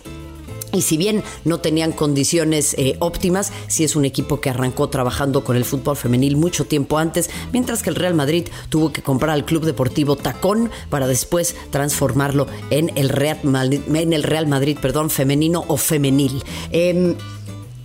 Y 0.73 0.81
si 0.81 0.97
bien 0.97 1.23
no 1.45 1.59
tenían 1.59 1.91
condiciones 1.91 2.73
eh, 2.79 2.95
óptimas, 2.99 3.53
sí 3.67 3.83
es 3.83 3.95
un 3.95 4.05
equipo 4.05 4.41
que 4.41 4.49
arrancó 4.49 4.89
trabajando 4.89 5.43
con 5.43 5.55
el 5.55 5.65
fútbol 5.65 5.95
femenil 5.95 6.35
mucho 6.35 6.65
tiempo 6.65 6.97
antes, 6.97 7.29
mientras 7.51 7.83
que 7.83 7.91
el 7.91 7.95
Real 7.95 8.15
Madrid 8.15 8.47
tuvo 8.69 8.91
que 8.91 9.03
comprar 9.03 9.35
al 9.35 9.45
Club 9.45 9.65
Deportivo 9.65 10.15
Tacón 10.15 10.71
para 10.89 11.07
después 11.07 11.55
transformarlo 11.69 12.47
en 12.71 12.91
el 12.95 13.09
Real 13.09 13.39
Madrid, 13.43 13.81
en 13.93 14.13
el 14.13 14.23
Real 14.23 14.47
Madrid 14.47 14.77
perdón, 14.81 15.11
femenino 15.11 15.63
o 15.67 15.77
femenil. 15.77 16.43
Em, 16.71 17.15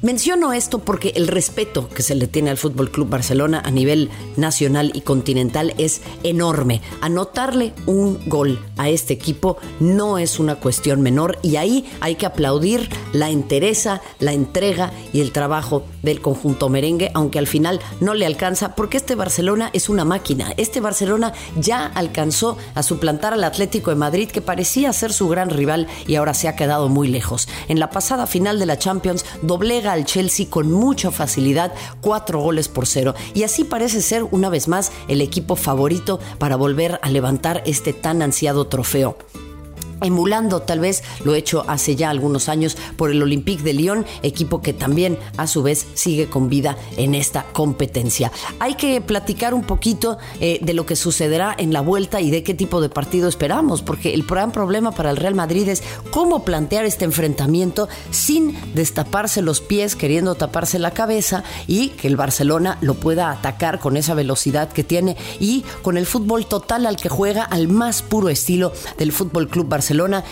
Menciono 0.01 0.53
esto 0.53 0.79
porque 0.79 1.13
el 1.17 1.27
respeto 1.27 1.89
que 1.89 2.05
se 2.05 2.15
le 2.15 2.29
tiene 2.29 2.51
al 2.51 2.57
Fútbol 2.57 2.93
Club 2.93 3.09
Barcelona 3.09 3.61
a 3.65 3.73
nivel 3.73 4.11
nacional 4.37 4.93
y 4.95 5.01
continental 5.01 5.75
es 5.77 6.03
enorme. 6.23 6.83
Anotarle 7.01 7.75
un 7.87 8.21
gol 8.29 8.65
a 8.77 8.89
este 8.91 9.13
equipo 9.13 9.57
no 9.81 10.19
es 10.19 10.39
una 10.39 10.55
cuestión 10.55 11.01
menor 11.01 11.41
y 11.43 11.57
ahí 11.57 11.85
hay 12.01 12.15
que 12.15 12.27
aplaudir 12.27 12.89
la 13.13 13.31
entereza, 13.31 14.01
la 14.21 14.33
entrega 14.33 14.93
y 15.13 15.21
el 15.21 15.33
trabajo 15.33 15.83
del 16.05 16.21
conjunto 16.21 16.69
merengue, 16.69 17.11
aunque 17.15 17.41
al 17.41 17.49
final 17.49 17.81
no 17.99 18.15
le 18.15 18.25
alcanza 18.25 18.77
porque 18.77 18.99
este 18.99 19.17
Barcelona 19.17 19.71
es 19.73 19.89
una 19.89 20.05
máquina. 20.05 20.55
Este 20.59 20.79
Barcelona 20.81 21.33
ya 21.57 21.87
alcanzó 21.87 22.57
a 22.77 22.85
suplantar 22.85 23.33
al 23.33 23.43
Atlético 23.43 23.91
de 23.91 23.97
Madrid 23.97 24.31
que 24.31 24.43
parecía 24.43 24.93
ser 24.93 25.13
su 25.13 25.29
gran 25.29 25.51
rival 25.51 25.89
y 26.07 26.15
ahora 26.15 26.35
se 26.35 26.47
ha 26.47 26.55
quedado 26.55 26.89
muy 26.89 27.09
lejos. 27.09 27.49
En 27.67 27.81
la 27.81 27.91
pasada 27.91 28.29
final 28.29 28.61
de 28.61 28.67
la 28.67 28.79
Champions 28.79 29.25
doblega 29.43 29.88
al 29.93 30.05
Chelsea 30.05 30.47
con 30.49 30.71
mucha 30.71 31.11
facilidad, 31.11 31.73
cuatro 32.01 32.41
goles 32.41 32.69
por 32.69 32.87
cero. 32.87 33.15
Y 33.35 33.43
así 33.43 33.65
parece 33.65 34.03
ser 34.03 34.25
una 34.25 34.49
vez 34.49 34.69
más 34.69 34.93
el 35.09 35.21
equipo 35.21 35.57
favorito 35.57 36.21
para 36.39 36.57
volver 36.57 37.01
a 37.03 37.11
levantar 37.11 37.63
este 37.67 37.93
tan 37.93 38.23
ansiado 38.23 38.67
trofeo 38.67 39.17
emulando 40.01 40.61
tal 40.61 40.81
vez 40.81 41.03
lo 41.25 41.35
hecho 41.35 41.65
hace 41.69 41.97
ya 41.97 42.11
algunos 42.11 42.49
años 42.49 42.77
por 42.97 43.11
el 43.11 43.23
Olympique 43.23 43.63
de 43.63 43.73
Lyon, 43.73 44.07
equipo 44.23 44.63
que 44.63 44.73
también 44.73 45.19
a 45.37 45.47
su 45.47 45.63
vez 45.63 45.87
sigue 45.95 46.29
con 46.29 46.49
vida 46.49 46.77
en 46.97 47.15
esta 47.15 47.45
competencia. 47.53 48.31
Hay 48.59 48.75
que 48.75 49.01
platicar 49.01 49.55
un 49.55 49.63
poquito 49.63 50.19
eh, 50.41 50.59
de 50.63 50.75
lo 50.75 50.87
que 50.87 50.97
sucederá 50.97 51.55
en 51.57 51.73
la 51.73 51.81
vuelta 51.81 52.21
y 52.21 52.31
de 52.31 52.43
qué 52.43 52.55
tipo 52.55 52.81
de 52.81 52.89
partido 52.89 53.29
esperamos, 53.29 53.83
porque 53.83 54.15
el 54.15 54.25
gran 54.25 54.53
problema 54.53 54.93
para 54.93 55.11
el 55.11 55.17
Real 55.17 55.35
Madrid 55.35 55.69
es 55.69 55.83
cómo 56.11 56.45
plantear 56.45 56.85
este 56.85 57.05
enfrentamiento 57.05 57.89
sin 58.11 58.57
destaparse 58.75 59.43
los 59.43 59.61
pies, 59.61 59.97
queriendo 59.97 60.35
taparse 60.35 60.79
la 60.79 60.93
cabeza 60.93 61.43
y 61.67 61.89
que 61.91 62.09
el 62.09 62.17
Barcelona 62.17 62.79
lo 62.81 62.95
pueda 62.95 63.31
atacar 63.31 63.81
con 63.81 63.97
esa 63.97 64.15
velocidad 64.15 64.71
que 64.71 64.85
tiene 64.85 65.17
y 65.41 65.65
con 65.83 65.97
el 65.97 66.07
fútbol 66.07 66.47
total 66.47 66.87
al 66.87 66.97
que 66.97 67.09
juega 67.09 67.43
al 67.43 67.69
más 67.69 68.03
puro 68.03 68.29
estilo 68.29 68.73
del 68.99 69.13
Fútbol 69.13 69.49
Club 69.49 69.69
Barcelona 69.69 69.88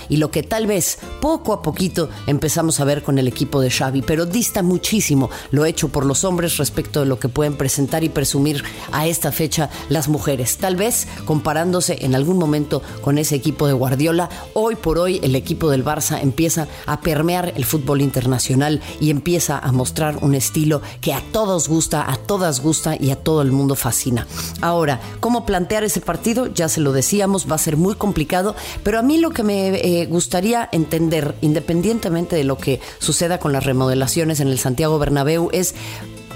y 0.08 0.16
lo 0.16 0.30
que 0.30 0.42
tal 0.42 0.66
vez 0.66 0.98
poco 1.20 1.52
a 1.52 1.62
poquito 1.62 2.08
empezamos 2.26 2.80
a 2.80 2.84
ver 2.84 3.02
con 3.02 3.18
el 3.18 3.28
equipo 3.28 3.60
de 3.60 3.70
Xavi, 3.70 4.02
pero 4.02 4.26
dista 4.26 4.62
muchísimo 4.62 5.30
lo 5.50 5.64
hecho 5.64 5.88
por 5.88 6.04
los 6.04 6.24
hombres 6.24 6.58
respecto 6.58 7.00
de 7.00 7.06
lo 7.06 7.18
que 7.18 7.28
pueden 7.28 7.56
presentar 7.56 8.04
y 8.04 8.08
presumir 8.08 8.62
a 8.92 9.06
esta 9.06 9.32
fecha 9.32 9.70
las 9.88 10.08
mujeres. 10.08 10.58
Tal 10.58 10.76
vez 10.76 11.08
comparándose 11.24 11.98
en 12.04 12.14
algún 12.14 12.38
momento 12.38 12.82
con 13.00 13.18
ese 13.18 13.34
equipo 13.34 13.66
de 13.66 13.72
Guardiola, 13.72 14.28
hoy 14.54 14.76
por 14.76 14.98
hoy 14.98 15.20
el 15.22 15.34
equipo 15.34 15.70
del 15.70 15.84
Barça 15.84 16.20
empieza 16.20 16.68
a 16.86 17.00
permear 17.00 17.52
el 17.56 17.64
fútbol 17.64 18.02
internacional 18.02 18.80
y 19.00 19.10
empieza 19.10 19.58
a 19.58 19.72
mostrar 19.72 20.18
un 20.20 20.34
estilo 20.34 20.82
que 21.00 21.14
a 21.14 21.22
todos 21.32 21.68
gusta, 21.68 22.10
a 22.10 22.16
todas 22.16 22.60
gusta 22.60 22.96
y 22.98 23.10
a 23.10 23.16
todo 23.16 23.42
el 23.42 23.52
mundo 23.52 23.74
fascina. 23.74 24.26
Ahora, 24.60 25.00
¿cómo 25.20 25.46
plantear 25.46 25.84
ese 25.84 26.00
partido? 26.00 26.46
Ya 26.46 26.68
se 26.68 26.80
lo 26.80 26.92
decíamos, 26.92 27.50
va 27.50 27.56
a 27.56 27.58
ser 27.58 27.76
muy 27.76 27.94
complicado, 27.94 28.54
pero 28.82 28.98
a 28.98 29.02
mí 29.02 29.18
lo 29.18 29.30
que 29.30 29.42
me 29.46 29.68
eh, 29.68 30.06
gustaría 30.06 30.68
entender, 30.72 31.34
independientemente 31.40 32.36
de 32.36 32.44
lo 32.44 32.58
que 32.58 32.80
suceda 32.98 33.38
con 33.38 33.52
las 33.52 33.64
remodelaciones 33.64 34.40
en 34.40 34.48
el 34.48 34.58
Santiago 34.58 34.98
Bernabéu, 34.98 35.48
es 35.52 35.74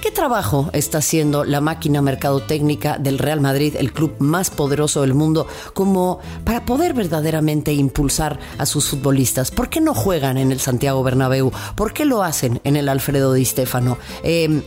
¿Qué 0.00 0.10
trabajo 0.10 0.70
está 0.72 0.98
haciendo 0.98 1.44
la 1.44 1.60
máquina 1.60 2.00
mercadotécnica 2.00 2.96
del 2.96 3.18
Real 3.18 3.42
Madrid, 3.42 3.76
el 3.78 3.92
club 3.92 4.14
más 4.18 4.48
poderoso 4.48 5.02
del 5.02 5.12
mundo, 5.12 5.46
como 5.74 6.20
para 6.42 6.64
poder 6.64 6.94
verdaderamente 6.94 7.74
impulsar 7.74 8.38
a 8.56 8.64
sus 8.64 8.86
futbolistas? 8.86 9.50
¿Por 9.50 9.68
qué 9.68 9.82
no 9.82 9.92
juegan 9.92 10.38
en 10.38 10.52
el 10.52 10.60
Santiago 10.60 11.02
Bernabéu? 11.02 11.52
¿Por 11.76 11.92
qué 11.92 12.06
lo 12.06 12.22
hacen 12.22 12.62
en 12.64 12.76
el 12.76 12.88
Alfredo 12.88 13.34
Di 13.34 13.44
Stéfano? 13.44 13.98
Eh, 14.22 14.62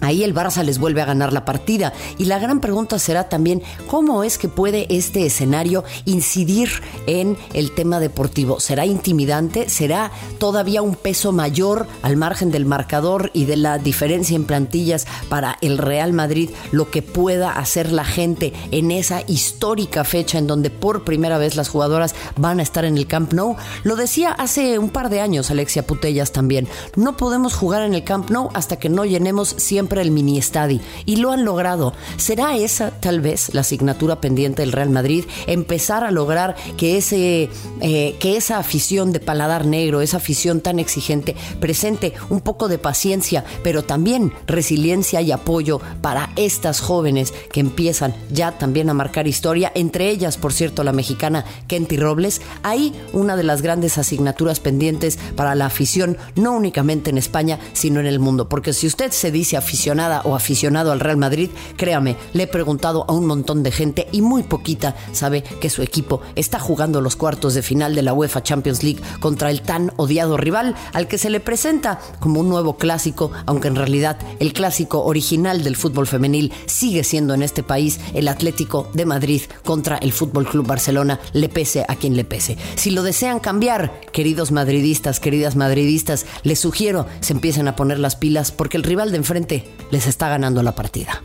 Ahí 0.00 0.24
el 0.24 0.34
Barça 0.34 0.62
les 0.62 0.78
vuelve 0.78 1.02
a 1.02 1.06
ganar 1.06 1.32
la 1.32 1.44
partida. 1.44 1.92
Y 2.18 2.24
la 2.24 2.38
gran 2.38 2.60
pregunta 2.60 2.98
será 2.98 3.28
también 3.28 3.62
cómo 3.86 4.24
es 4.24 4.38
que 4.38 4.48
puede 4.48 4.86
este 4.88 5.26
escenario 5.26 5.84
incidir 6.04 6.70
en 7.06 7.36
el 7.52 7.74
tema 7.74 8.00
deportivo. 8.00 8.60
¿Será 8.60 8.86
intimidante? 8.86 9.68
¿Será 9.68 10.10
todavía 10.38 10.82
un 10.82 10.94
peso 10.94 11.32
mayor 11.32 11.86
al 12.02 12.16
margen 12.16 12.50
del 12.50 12.66
marcador 12.66 13.30
y 13.34 13.44
de 13.44 13.56
la 13.56 13.78
diferencia 13.78 14.36
en 14.36 14.44
plantillas 14.44 15.06
para 15.28 15.58
el 15.60 15.78
Real 15.78 16.12
Madrid 16.12 16.50
lo 16.72 16.90
que 16.90 17.02
pueda 17.02 17.52
hacer 17.52 17.92
la 17.92 18.04
gente 18.04 18.52
en 18.70 18.90
esa 18.90 19.22
histórica 19.26 20.04
fecha 20.04 20.38
en 20.38 20.46
donde 20.46 20.70
por 20.70 21.04
primera 21.04 21.38
vez 21.38 21.56
las 21.56 21.68
jugadoras 21.68 22.14
van 22.36 22.60
a 22.60 22.62
estar 22.62 22.84
en 22.84 22.96
el 22.96 23.06
Camp 23.06 23.32
Nou? 23.32 23.56
Lo 23.82 23.96
decía 23.96 24.30
hace 24.30 24.78
un 24.78 24.90
par 24.90 25.10
de 25.10 25.20
años 25.20 25.50
Alexia 25.50 25.86
Putellas 25.86 26.32
también. 26.32 26.68
No 26.96 27.16
podemos 27.16 27.54
jugar 27.54 27.82
en 27.82 27.94
el 27.94 28.04
Camp 28.04 28.30
Nou 28.30 28.50
hasta 28.54 28.76
que 28.76 28.88
no 28.88 29.04
llenemos 29.04 29.54
siempre 29.58 29.89
el 29.98 30.10
mini 30.10 30.38
estadio 30.38 30.80
y 31.06 31.16
lo 31.16 31.32
han 31.32 31.44
logrado. 31.44 31.92
¿Será 32.16 32.56
esa 32.56 32.90
tal 33.00 33.20
vez 33.20 33.54
la 33.54 33.62
asignatura 33.62 34.20
pendiente 34.20 34.62
del 34.62 34.72
Real 34.72 34.90
Madrid? 34.90 35.24
Empezar 35.46 36.04
a 36.04 36.10
lograr 36.10 36.54
que, 36.76 36.96
ese, 36.96 37.50
eh, 37.80 38.16
que 38.20 38.36
esa 38.36 38.58
afición 38.58 39.12
de 39.12 39.20
paladar 39.20 39.66
negro, 39.66 40.00
esa 40.00 40.18
afición 40.18 40.60
tan 40.60 40.78
exigente, 40.78 41.34
presente 41.60 42.12
un 42.28 42.40
poco 42.40 42.68
de 42.68 42.78
paciencia, 42.78 43.44
pero 43.62 43.82
también 43.82 44.32
resiliencia 44.46 45.20
y 45.20 45.32
apoyo 45.32 45.80
para 46.00 46.30
estas 46.36 46.80
jóvenes 46.80 47.34
que 47.52 47.60
empiezan 47.60 48.14
ya 48.30 48.52
también 48.52 48.90
a 48.90 48.94
marcar 48.94 49.26
historia, 49.26 49.72
entre 49.74 50.10
ellas, 50.10 50.36
por 50.36 50.52
cierto, 50.52 50.84
la 50.84 50.92
mexicana 50.92 51.44
Kenty 51.66 51.96
Robles. 51.96 52.40
Hay 52.62 52.94
una 53.12 53.36
de 53.36 53.42
las 53.42 53.62
grandes 53.62 53.98
asignaturas 53.98 54.60
pendientes 54.60 55.18
para 55.36 55.54
la 55.54 55.66
afición, 55.66 56.16
no 56.36 56.52
únicamente 56.52 57.10
en 57.10 57.18
España, 57.18 57.58
sino 57.72 58.00
en 58.00 58.06
el 58.06 58.20
mundo, 58.20 58.48
porque 58.48 58.72
si 58.72 58.86
usted 58.86 59.10
se 59.10 59.30
dice 59.30 59.56
afición, 59.56 59.79
o 60.24 60.36
aficionado 60.36 60.92
al 60.92 61.00
Real 61.00 61.16
Madrid, 61.16 61.50
créame, 61.76 62.16
le 62.34 62.42
he 62.42 62.46
preguntado 62.46 63.06
a 63.08 63.12
un 63.12 63.26
montón 63.26 63.62
de 63.62 63.72
gente 63.72 64.06
y 64.12 64.20
muy 64.20 64.42
poquita 64.42 64.94
sabe 65.12 65.42
que 65.42 65.70
su 65.70 65.82
equipo 65.82 66.20
está 66.36 66.58
jugando 66.58 67.00
los 67.00 67.16
cuartos 67.16 67.54
de 67.54 67.62
final 67.62 67.94
de 67.94 68.02
la 68.02 68.12
UEFA 68.12 68.42
Champions 68.42 68.82
League 68.82 69.00
contra 69.20 69.50
el 69.50 69.62
tan 69.62 69.92
odiado 69.96 70.36
rival 70.36 70.74
al 70.92 71.08
que 71.08 71.16
se 71.16 71.30
le 71.30 71.40
presenta 71.40 71.98
como 72.20 72.40
un 72.40 72.48
nuevo 72.50 72.76
clásico, 72.76 73.32
aunque 73.46 73.68
en 73.68 73.76
realidad 73.76 74.18
el 74.38 74.52
clásico 74.52 75.04
original 75.04 75.64
del 75.64 75.76
fútbol 75.76 76.06
femenil 76.06 76.52
sigue 76.66 77.02
siendo 77.02 77.32
en 77.32 77.42
este 77.42 77.62
país 77.62 78.00
el 78.12 78.28
Atlético 78.28 78.90
de 78.92 79.06
Madrid 79.06 79.42
contra 79.64 79.96
el 79.96 80.12
Fútbol 80.12 80.46
Club 80.46 80.66
Barcelona, 80.66 81.20
le 81.32 81.48
pese 81.48 81.84
a 81.88 81.96
quien 81.96 82.16
le 82.16 82.24
pese. 82.24 82.58
Si 82.76 82.90
lo 82.90 83.02
desean 83.02 83.40
cambiar, 83.40 84.00
queridos 84.12 84.52
madridistas, 84.52 85.20
queridas 85.20 85.56
madridistas, 85.56 86.26
les 86.42 86.58
sugiero 86.58 87.06
se 87.20 87.32
empiecen 87.32 87.66
a 87.68 87.76
poner 87.76 87.98
las 87.98 88.16
pilas 88.16 88.52
porque 88.52 88.76
el 88.76 88.82
rival 88.82 89.10
de 89.10 89.16
enfrente 89.16 89.69
les 89.90 90.06
está 90.06 90.28
ganando 90.28 90.62
la 90.62 90.74
partida. 90.74 91.22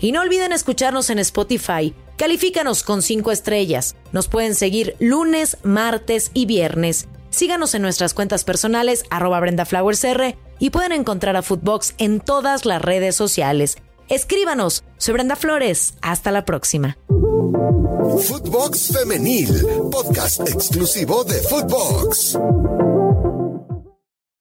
Y 0.00 0.12
no 0.12 0.22
olviden 0.22 0.52
escucharnos 0.52 1.10
en 1.10 1.18
Spotify. 1.18 1.94
Califícanos 2.16 2.82
con 2.82 3.02
5 3.02 3.30
estrellas. 3.32 3.96
Nos 4.12 4.28
pueden 4.28 4.54
seguir 4.54 4.96
lunes, 4.98 5.58
martes 5.62 6.30
y 6.34 6.46
viernes. 6.46 7.08
Síganos 7.30 7.74
en 7.74 7.82
nuestras 7.82 8.12
cuentas 8.14 8.44
personales, 8.44 9.04
arroba 9.10 9.40
BrendaFlowersR, 9.40 10.36
y 10.58 10.70
pueden 10.70 10.92
encontrar 10.92 11.36
a 11.36 11.42
Footbox 11.42 11.94
en 11.98 12.20
todas 12.20 12.66
las 12.66 12.82
redes 12.82 13.14
sociales. 13.14 13.78
Escríbanos. 14.08 14.84
Soy 14.98 15.14
Brenda 15.14 15.36
Flores. 15.36 15.94
Hasta 16.02 16.32
la 16.32 16.44
próxima. 16.44 16.98
Footbox 18.18 18.92
Femenil, 18.92 19.48
podcast 19.90 20.40
exclusivo 20.48 21.22
de 21.24 21.40
Footbox. 21.42 22.36